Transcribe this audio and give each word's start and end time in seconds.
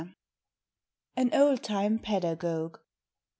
An 1.15 1.29
Old 1.31 1.61
Time 1.61 1.99
Pedagogue. 1.99 2.79